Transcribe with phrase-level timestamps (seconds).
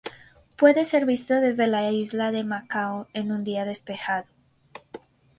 [0.55, 4.25] Puede ser visto desde la isla de Macao en un día despejado.